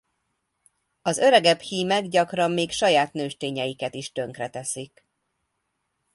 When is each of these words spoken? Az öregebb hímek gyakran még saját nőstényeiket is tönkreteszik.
Az 1.01 1.17
öregebb 1.17 1.59
hímek 1.59 2.07
gyakran 2.07 2.51
még 2.51 2.71
saját 2.71 3.13
nőstényeiket 3.13 3.95
is 3.95 4.11
tönkreteszik. 4.11 5.05